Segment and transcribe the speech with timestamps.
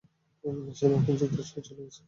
[0.43, 1.99] এবং সে মার্কিন যুক্তরাষ্ট্রে চলে গেছে।